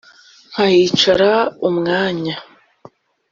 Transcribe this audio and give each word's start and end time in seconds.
nkahicara 0.51 1.31
umwanya. 1.67 2.35